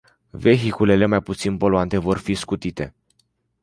Vehiculele 0.33 1.05
mai 1.05 1.21
puțin 1.21 1.57
poluante 1.57 1.97
vor 1.97 2.17
fi 2.17 2.33
scutite. 2.33 2.95